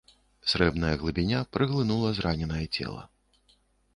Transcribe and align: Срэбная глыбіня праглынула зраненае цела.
Срэбная 0.51 0.93
глыбіня 1.01 1.41
праглынула 1.57 2.09
зраненае 2.19 2.65
цела. 2.79 3.03